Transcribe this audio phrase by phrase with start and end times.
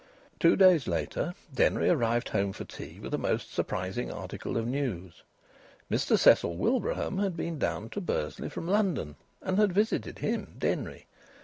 [0.39, 5.21] Two days later Denry arrived home for tea with a most surprising article of news.
[5.91, 11.05] Mr Cecil Wilbraham had been down to Bursley from London, and had visited him, Denry.